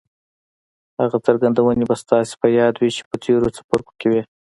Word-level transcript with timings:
هغه 1.01 1.17
څرګندونې 1.25 1.83
به 1.89 1.95
ستاسې 2.03 2.33
په 2.41 2.47
ياد 2.57 2.73
وي 2.77 2.89
چې 2.95 3.03
په 3.09 3.15
تېرو 3.23 3.47
څپرکو 3.55 3.93
کې 3.99 4.07
وې. 4.11 4.21